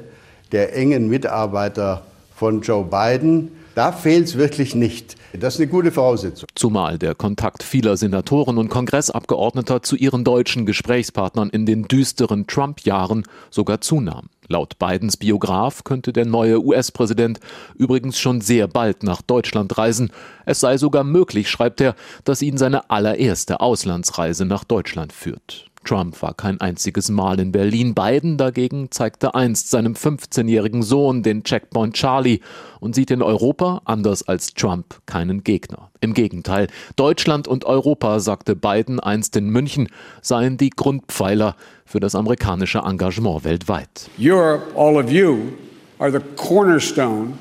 der 0.53 0.75
engen 0.75 1.09
Mitarbeiter 1.09 2.03
von 2.33 2.62
Joe 2.62 2.85
Biden. 2.85 3.51
Da 3.74 3.91
fehlt 3.91 4.27
es 4.27 4.38
wirklich 4.38 4.74
nicht. 4.74 5.15
Das 5.33 5.55
ist 5.55 5.59
eine 5.59 5.69
gute 5.69 5.91
Voraussetzung. 5.91 6.47
Zumal 6.55 6.97
der 6.97 7.13
Kontakt 7.13 7.62
vieler 7.62 7.97
Senatoren 7.97 8.57
und 8.57 8.69
Kongressabgeordneter 8.69 9.81
zu 9.81 9.97
ihren 9.97 10.24
deutschen 10.24 10.65
Gesprächspartnern 10.65 11.50
in 11.50 11.65
den 11.65 11.83
düsteren 11.83 12.47
Trump-Jahren 12.47 13.24
sogar 13.50 13.81
zunahm. 13.81 14.29
Laut 14.47 14.79
Bidens 14.79 15.17
Biograf 15.17 15.83
könnte 15.83 16.13
der 16.13 16.25
neue 16.25 16.63
US-Präsident 16.63 17.39
übrigens 17.77 18.17
schon 18.17 18.39
sehr 18.39 18.67
bald 18.67 19.03
nach 19.03 19.21
Deutschland 19.21 19.77
reisen. 19.77 20.12
Es 20.45 20.59
sei 20.59 20.77
sogar 20.77 21.03
möglich, 21.03 21.50
schreibt 21.50 21.81
er, 21.81 21.95
dass 22.24 22.41
ihn 22.41 22.57
seine 22.57 22.89
allererste 22.89 23.59
Auslandsreise 23.59 24.45
nach 24.45 24.63
Deutschland 24.63 25.12
führt. 25.12 25.65
Trump 25.86 26.22
war 26.22 26.34
kein 26.34 26.60
einziges 26.60 27.10
Mal 27.10 27.39
in 27.39 27.51
Berlin. 27.51 27.94
Biden 27.94 28.38
dagegen 28.38 28.92
zeigte 28.92 29.36
einst 29.36 29.70
seinem 29.70 29.94
15-jährigen 29.94 30.84
Sohn 30.84 31.24
den 31.24 31.44
Checkpoint 31.44 31.94
Charlie 31.94 32.42
und 32.80 32.96
sieht 32.96 33.12
in 33.12 33.22
Europa, 33.22 33.82
anders 33.86 34.27
als 34.27 34.54
Trump, 34.54 35.00
keinen 35.06 35.44
Gegner. 35.44 35.92
Im 36.01 36.13
Gegenteil, 36.13 36.68
Deutschland 36.96 37.48
und 37.48 37.65
Europa, 37.65 38.20
sagte 38.20 38.56
Biden 38.56 39.00
einst 39.00 39.36
in 39.38 39.50
München, 39.50 39.88
seien 40.22 40.58
die 40.58 40.72
Grundpfeiler 40.72 41.56
für 41.86 42.00
das 42.00 42.15
amerikanische 42.15 42.80
Engagement 42.80 43.46
weltweit. 43.46 44.10
Europe, 44.20 44.74
all 44.75 44.98
of 44.98 45.12
you, 45.12 45.54
are 46.00 46.12
the 46.12 46.20
cornerstone 46.36 47.34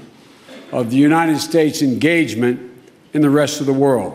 of 0.70 0.90
the 0.90 1.04
United 1.04 1.40
States 1.40 1.82
engagement 1.82 2.60
in 3.12 3.22
the 3.22 3.28
rest 3.28 3.60
of 3.60 3.66
the 3.66 3.74
world. 3.74 4.14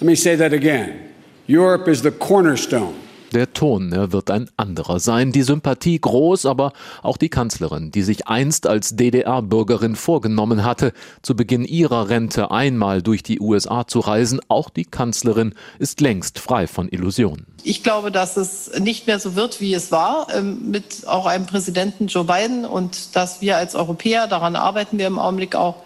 Let 0.00 0.06
me 0.08 0.14
say 0.14 0.36
that 0.36 0.52
again. 0.52 1.10
Europe 1.48 1.90
is 1.90 2.02
the 2.02 2.10
cornerstone 2.10 2.94
der 3.32 3.52
Ton, 3.52 3.92
er 3.92 4.12
wird 4.12 4.30
ein 4.30 4.50
anderer 4.56 5.00
sein. 5.00 5.32
Die 5.32 5.42
Sympathie 5.42 6.00
groß, 6.00 6.46
aber 6.46 6.72
auch 7.02 7.16
die 7.16 7.28
Kanzlerin, 7.28 7.90
die 7.90 8.02
sich 8.02 8.26
einst 8.28 8.66
als 8.66 8.96
DDR-Bürgerin 8.96 9.96
vorgenommen 9.96 10.64
hatte, 10.64 10.92
zu 11.22 11.36
Beginn 11.36 11.64
ihrer 11.64 12.08
Rente 12.08 12.50
einmal 12.50 13.02
durch 13.02 13.22
die 13.22 13.40
USA 13.40 13.86
zu 13.86 14.00
reisen, 14.00 14.40
auch 14.48 14.70
die 14.70 14.84
Kanzlerin 14.84 15.54
ist 15.78 16.00
längst 16.00 16.38
frei 16.38 16.66
von 16.66 16.88
Illusionen. 16.88 17.46
Ich 17.64 17.82
glaube, 17.82 18.10
dass 18.10 18.36
es 18.36 18.78
nicht 18.78 19.06
mehr 19.06 19.18
so 19.18 19.34
wird, 19.34 19.60
wie 19.60 19.74
es 19.74 19.92
war, 19.92 20.28
ähm, 20.34 20.70
mit 20.70 21.06
auch 21.06 21.26
einem 21.26 21.46
Präsidenten 21.46 22.06
Joe 22.06 22.24
Biden 22.24 22.64
und 22.64 23.16
dass 23.16 23.40
wir 23.40 23.56
als 23.56 23.74
Europäer, 23.74 24.26
daran 24.26 24.56
arbeiten 24.56 24.98
wir 24.98 25.06
im 25.06 25.18
Augenblick 25.18 25.54
auch, 25.54 25.76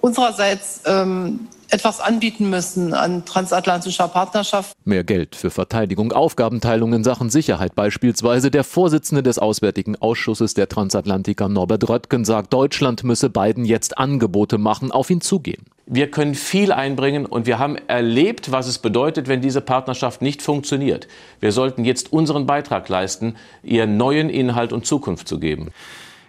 unsererseits 0.00 0.82
ähm, 0.86 1.48
etwas 1.72 2.00
anbieten 2.00 2.50
müssen 2.50 2.92
an 2.92 3.24
transatlantischer 3.24 4.08
Partnerschaft. 4.08 4.76
Mehr 4.84 5.04
Geld 5.04 5.34
für 5.34 5.50
Verteidigung, 5.50 6.12
Aufgabenteilung 6.12 6.92
in 6.92 7.02
Sachen 7.02 7.30
Sicherheit 7.30 7.74
beispielsweise. 7.74 8.50
Der 8.50 8.64
Vorsitzende 8.64 9.22
des 9.22 9.38
Auswärtigen 9.38 9.96
Ausschusses 9.96 10.54
der 10.54 10.68
Transatlantiker 10.68 11.48
Norbert 11.48 11.88
Röttgen 11.88 12.24
sagt, 12.24 12.52
Deutschland 12.52 13.04
müsse 13.04 13.30
beiden 13.30 13.64
jetzt 13.64 13.96
Angebote 13.98 14.58
machen, 14.58 14.92
auf 14.92 15.08
ihn 15.08 15.20
zugehen. 15.20 15.64
Wir 15.86 16.10
können 16.10 16.34
viel 16.34 16.72
einbringen 16.72 17.26
und 17.26 17.46
wir 17.46 17.58
haben 17.58 17.76
erlebt, 17.88 18.52
was 18.52 18.68
es 18.68 18.78
bedeutet, 18.78 19.28
wenn 19.28 19.40
diese 19.40 19.60
Partnerschaft 19.60 20.22
nicht 20.22 20.42
funktioniert. 20.42 21.08
Wir 21.40 21.52
sollten 21.52 21.84
jetzt 21.84 22.12
unseren 22.12 22.46
Beitrag 22.46 22.88
leisten, 22.88 23.36
ihr 23.62 23.86
neuen 23.86 24.30
Inhalt 24.30 24.72
und 24.72 24.86
Zukunft 24.86 25.26
zu 25.26 25.40
geben. 25.40 25.70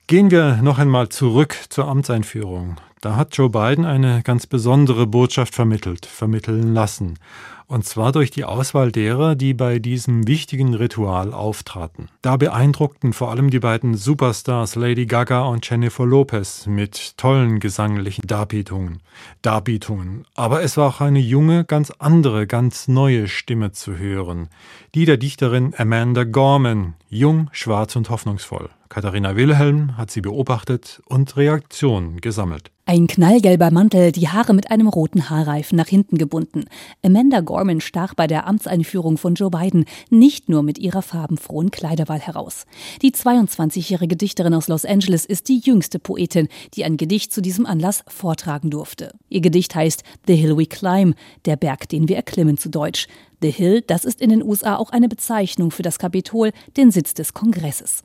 Gehen 0.08 0.32
wir 0.32 0.60
noch 0.62 0.80
einmal 0.80 1.10
zurück 1.10 1.56
zur 1.70 1.88
Amtseinführung. 1.88 2.78
Da 3.04 3.18
hat 3.18 3.36
Joe 3.36 3.50
Biden 3.50 3.84
eine 3.84 4.24
ganz 4.24 4.48
besondere 4.48 5.06
Botschaft 5.06 5.54
vermittelt, 5.54 6.06
vermitteln 6.06 6.74
lassen. 6.74 7.20
Und 7.68 7.84
zwar 7.84 8.14
durch 8.14 8.32
die 8.32 8.46
Auswahl 8.46 8.94
derer, 8.94 9.36
die 9.36 9.54
bei 9.54 9.80
diesem 9.80 10.26
wichtigen 10.26 10.74
Ritual 10.74 11.34
auftraten. 11.34 12.08
Da 12.22 12.38
beeindruckten 12.38 13.12
vor 13.12 13.30
allem 13.30 13.50
die 13.50 13.60
beiden 13.60 13.96
Superstars 13.96 14.76
Lady 14.76 15.06
Gaga 15.06 15.42
und 15.42 15.70
Jennifer 15.70 16.06
Lopez 16.06 16.66
mit 16.66 17.18
tollen 17.18 17.60
gesanglichen 17.60 18.26
Darbietungen. 18.26 19.02
Darbietungen. 19.42 20.26
Aber 20.34 20.64
es 20.64 20.78
war 20.78 20.88
auch 20.88 21.02
eine 21.02 21.20
junge, 21.20 21.66
ganz 21.66 21.92
andere, 22.00 22.48
ganz 22.48 22.88
neue 22.88 23.28
Stimme 23.28 23.74
zu 23.74 23.98
hören. 23.98 24.48
Die 24.96 25.04
der 25.04 25.18
Dichterin 25.18 25.74
Amanda 25.78 26.24
Gorman, 26.24 26.94
jung, 27.10 27.50
schwarz 27.52 27.98
und 27.98 28.10
hoffnungsvoll. 28.10 28.70
Katharina 28.94 29.36
Wilhelm 29.36 29.98
hat 29.98 30.12
sie 30.12 30.22
beobachtet 30.22 31.02
und 31.08 31.36
Reaktionen 31.36 32.22
gesammelt. 32.22 32.70
Ein 32.86 33.08
knallgelber 33.08 33.72
Mantel, 33.72 34.12
die 34.12 34.30
Haare 34.30 34.54
mit 34.54 34.70
einem 34.70 34.88
roten 34.88 35.32
Haarreifen 35.32 35.76
nach 35.76 35.88
hinten 35.88 36.20
gebunden. 36.20 36.66
Amanda 37.04 37.40
Gorman 37.40 37.82
stach 37.82 38.14
bei 38.14 38.28
der 38.28 38.46
Amtseinführung 38.46 39.18
von 39.18 39.34
Joe 39.34 39.50
Biden 39.50 39.86
nicht 40.12 40.48
nur 40.48 40.62
mit 40.62 40.78
ihrer 40.78 41.02
farbenfrohen 41.02 41.72
Kleiderwahl 41.72 42.20
heraus. 42.20 42.66
Die 43.02 43.10
22-jährige 43.10 44.16
Dichterin 44.16 44.54
aus 44.54 44.68
Los 44.68 44.86
Angeles 44.86 45.26
ist 45.26 45.50
die 45.50 45.58
jüngste 45.58 45.98
Poetin, 45.98 46.48
die 46.76 46.86
ein 46.86 46.98
Gedicht 46.98 47.34
zu 47.34 47.42
diesem 47.42 47.66
Anlass 47.66 48.04
vortragen 48.08 48.70
durfte. 48.70 49.16
Ihr 49.28 49.42
Gedicht 49.42 49.74
heißt 49.74 50.04
The 50.28 50.36
Hill 50.36 50.56
We 50.56 50.68
Climb, 50.68 51.16
der 51.46 51.56
Berg, 51.56 51.90
den 51.90 52.10
wir 52.10 52.18
erklimmen 52.18 52.60
zu 52.60 52.70
Deutsch. 52.70 53.08
The 53.42 53.50
Hill, 53.50 53.82
das 53.82 54.06
ist 54.06 54.22
in 54.22 54.30
den 54.30 54.44
USA 54.44 54.76
auch 54.76 54.92
eine 54.92 55.10
Bezeichnung 55.10 55.72
für 55.72 55.82
das 55.82 55.98
Kapitol, 55.98 56.52
den 56.78 56.92
Sitz 56.92 57.16
des 57.16 57.34
Kongresses. 57.34 58.04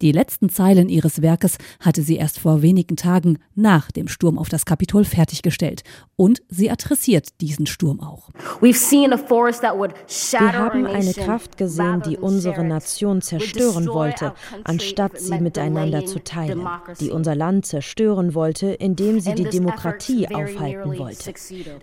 Die 0.00 0.12
letzten 0.12 0.48
Zeilen 0.48 0.88
ihres 0.88 1.22
Werkes 1.22 1.58
hatte 1.80 2.02
sie 2.02 2.16
erst 2.16 2.38
vor 2.38 2.62
wenigen 2.62 2.96
Tagen 2.96 3.38
nach 3.54 3.90
dem 3.90 4.08
Sturm 4.08 4.38
auf 4.38 4.48
das 4.48 4.64
Kapitol 4.64 5.04
fertiggestellt. 5.04 5.82
Und 6.16 6.42
sie 6.48 6.70
adressiert 6.70 7.40
diesen 7.40 7.66
Sturm 7.66 8.00
auch. 8.00 8.30
Wir 8.60 8.74
haben 10.52 10.86
eine 10.86 11.12
Kraft 11.12 11.56
gesehen, 11.56 12.02
die 12.02 12.16
unsere 12.16 12.64
Nation 12.64 13.20
zerstören 13.22 13.86
wollte, 13.88 14.34
anstatt 14.64 15.20
sie 15.20 15.38
miteinander 15.40 16.06
zu 16.06 16.22
teilen, 16.22 16.66
die 17.00 17.10
unser 17.10 17.34
Land 17.34 17.66
zerstören 17.66 18.34
wollte, 18.34 18.68
indem 18.68 19.20
sie 19.20 19.34
die 19.34 19.44
Demokratie 19.44 20.28
aufhalten 20.28 20.98
wollte. 20.98 21.34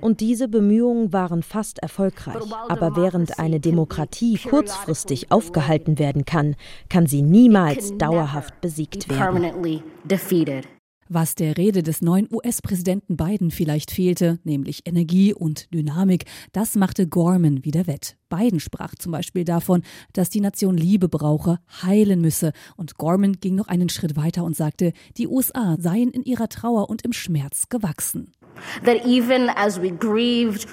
Und 0.02 0.20
diese 0.22 0.48
Bemühungen 0.48 1.14
waren 1.14 1.44
fast 1.44 1.80
erfolgreich. 1.80 2.44
Aber 2.68 2.96
während 2.96 3.40
eine 3.40 3.60
Demokratie 3.60 4.38
kurzfristig 4.38 5.32
aufgehalten 5.32 6.00
werden 6.00 6.26
kann, 6.26 6.56
kann 6.90 7.08
sie 7.08 7.22
niemals 7.22 7.75
niemals 7.76 7.98
dauerhaft 7.98 8.62
besiegt 8.62 9.10
werden. 9.10 9.84
Was 11.08 11.36
der 11.36 11.56
Rede 11.56 11.84
des 11.84 12.02
neuen 12.02 12.28
US-Präsidenten 12.32 13.16
Biden 13.16 13.52
vielleicht 13.52 13.92
fehlte, 13.92 14.40
nämlich 14.44 14.88
Energie 14.88 15.36
und 15.36 15.72
Dynamik, 15.72 16.26
das 16.52 16.74
machte 16.74 17.08
Gorman 17.08 17.64
wieder 17.64 17.86
wett. 17.86 18.18
Biden 18.28 18.60
sprach 18.60 18.96
zum 18.96 19.12
Beispiel 19.12 19.44
davon, 19.44 19.84
dass 20.14 20.32
die 20.32 20.42
Nation 20.42 20.76
Liebe 20.76 21.08
brauche, 21.08 21.60
heilen 21.84 22.22
müsse. 22.22 22.54
Und 22.76 22.98
Gorman 22.98 23.34
ging 23.34 23.54
noch 23.54 23.68
einen 23.68 23.90
Schritt 23.90 24.16
weiter 24.16 24.44
und 24.44 24.56
sagte, 24.56 24.94
die 25.18 25.28
USA 25.28 25.78
seien 25.80 26.10
in 26.10 26.24
ihrer 26.24 26.50
Trauer 26.50 26.90
und 26.90 27.04
im 27.04 27.14
Schmerz 27.14 27.70
gewachsen. 27.70 28.32
Grieved, 30.00 30.68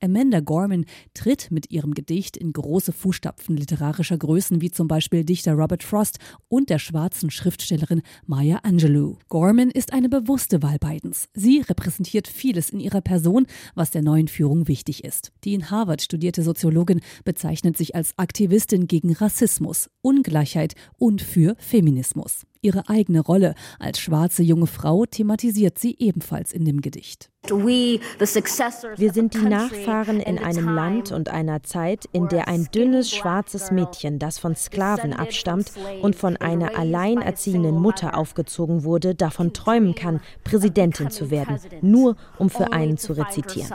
Amanda 0.00 0.40
Gorman 0.40 0.84
tritt 1.14 1.50
mit 1.50 1.70
ihrem 1.70 1.94
Gedicht 1.94 2.36
in 2.36 2.52
große 2.52 2.92
Fußstapfen 2.92 3.56
literarischer 3.56 4.18
Größen 4.18 4.60
wie 4.60 4.70
zum 4.70 4.88
Beispiel 4.88 5.24
Dichter 5.24 5.54
Robert 5.54 5.82
Frost 5.82 6.18
und 6.48 6.70
der 6.70 6.78
schwarzen 6.78 7.30
Schriftstellerin 7.30 8.02
Maya 8.26 8.58
Angelou. 8.62 9.16
Gorman 9.28 9.70
ist 9.70 9.92
eine 9.92 10.08
bewusste 10.08 10.62
Wahl 10.62 10.78
Bidens. 10.78 11.28
Sie 11.34 11.60
repräsentiert 11.60 12.28
vieles 12.28 12.70
in 12.70 12.80
ihrer 12.80 13.00
Person, 13.00 13.46
was 13.74 13.90
der 13.90 14.02
neuen 14.02 14.28
Führung 14.28 14.68
wichtig 14.68 15.04
ist. 15.04 15.32
Die 15.44 15.54
in 15.54 15.70
Harvard 15.70 16.02
studierte 16.02 16.42
Soziologin 16.42 17.00
bezeichnet 17.24 17.76
sich 17.76 17.94
als 17.94 18.14
Aktivistin 18.18 18.86
gegen 18.86 19.12
Rassismus, 19.12 19.90
Ungleichheit 20.02 20.74
und 20.98 21.22
für 21.22 21.56
Feminismus. 21.58 22.46
Ihre 22.64 22.88
eigene 22.88 23.20
Rolle 23.20 23.54
als 23.78 24.00
schwarze 24.00 24.42
junge 24.42 24.66
Frau 24.66 25.04
thematisiert 25.04 25.78
sie 25.78 25.96
ebenfalls 25.98 26.50
in 26.50 26.64
dem 26.64 26.80
Gedicht. 26.80 27.30
Wir 27.46 29.12
sind 29.12 29.34
die 29.34 29.44
Nachfahren 29.44 30.18
in 30.18 30.38
einem 30.38 30.74
Land 30.74 31.12
und 31.12 31.28
einer 31.28 31.62
Zeit, 31.62 32.06
in 32.12 32.28
der 32.28 32.48
ein 32.48 32.68
dünnes 32.74 33.10
schwarzes 33.10 33.70
Mädchen, 33.70 34.18
das 34.18 34.38
von 34.38 34.56
Sklaven 34.56 35.12
abstammt 35.12 35.72
und 36.00 36.16
von 36.16 36.38
einer 36.38 36.78
alleinerziehenden 36.78 37.78
Mutter 37.78 38.16
aufgezogen 38.16 38.84
wurde, 38.84 39.14
davon 39.14 39.52
träumen 39.52 39.94
kann, 39.94 40.22
Präsidentin 40.42 41.10
zu 41.10 41.30
werden, 41.30 41.58
nur 41.82 42.16
um 42.38 42.48
für 42.48 42.72
einen 42.72 42.96
zu 42.96 43.12
rezitieren. 43.12 43.70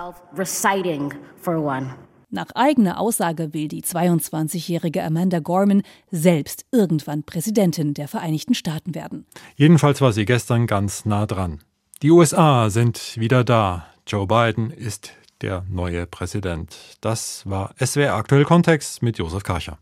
Nach 2.31 2.51
eigener 2.53 2.99
Aussage 2.99 3.53
will 3.53 3.67
die 3.67 3.81
22-jährige 3.81 5.03
Amanda 5.03 5.39
Gorman 5.39 5.81
selbst 6.11 6.65
irgendwann 6.71 7.23
Präsidentin 7.23 7.95
der 7.95 8.07
Vereinigten 8.07 8.53
Staaten 8.53 8.93
werden. 8.93 9.25
Jedenfalls 9.55 9.99
war 9.99 10.13
sie 10.13 10.25
gestern 10.25 10.67
ganz 10.67 11.05
nah 11.05 11.25
dran. 11.25 11.59
Die 12.01 12.11
USA 12.11 12.69
sind 12.69 13.17
wieder 13.17 13.43
da. 13.43 13.87
Joe 14.05 14.27
Biden 14.27 14.71
ist 14.71 15.11
der 15.41 15.65
neue 15.69 16.05
Präsident. 16.05 16.75
Das 17.01 17.49
war 17.49 17.73
SWR 17.83 18.13
Aktuell 18.13 18.45
Kontext 18.45 19.01
mit 19.01 19.17
Josef 19.17 19.43
Karcher. 19.43 19.77